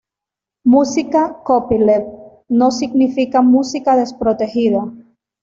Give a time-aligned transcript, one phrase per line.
[0.63, 2.07] Música Copyleft
[2.47, 4.91] no significa música desprotegida.